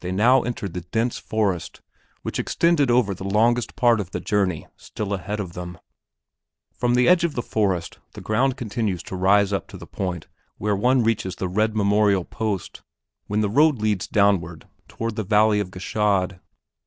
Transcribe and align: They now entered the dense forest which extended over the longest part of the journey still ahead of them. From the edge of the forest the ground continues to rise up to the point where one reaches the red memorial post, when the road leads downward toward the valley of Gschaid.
They 0.00 0.12
now 0.12 0.42
entered 0.42 0.74
the 0.74 0.82
dense 0.82 1.16
forest 1.16 1.80
which 2.20 2.38
extended 2.38 2.90
over 2.90 3.14
the 3.14 3.24
longest 3.24 3.74
part 3.74 3.98
of 3.98 4.10
the 4.10 4.20
journey 4.20 4.66
still 4.76 5.14
ahead 5.14 5.40
of 5.40 5.54
them. 5.54 5.78
From 6.74 6.92
the 6.94 7.08
edge 7.08 7.24
of 7.24 7.32
the 7.34 7.40
forest 7.42 7.98
the 8.12 8.20
ground 8.20 8.58
continues 8.58 9.02
to 9.04 9.16
rise 9.16 9.50
up 9.50 9.66
to 9.68 9.78
the 9.78 9.86
point 9.86 10.26
where 10.58 10.76
one 10.76 11.02
reaches 11.02 11.36
the 11.36 11.48
red 11.48 11.74
memorial 11.74 12.26
post, 12.26 12.82
when 13.28 13.40
the 13.40 13.48
road 13.48 13.78
leads 13.80 14.06
downward 14.06 14.68
toward 14.88 15.16
the 15.16 15.24
valley 15.24 15.58
of 15.58 15.70
Gschaid. 15.70 16.38